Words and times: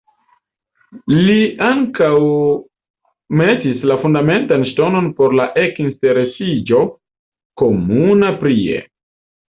Li 1.25 1.35
ankaŭ 1.65 2.07
metis 3.41 3.85
la 3.91 3.99
fundamentan 4.05 4.65
ŝtonon 4.73 5.11
por 5.21 5.39
la 5.41 5.47
ekinsteresiĝo 5.67 6.81
komuna 7.65 8.37
prie. 8.43 8.85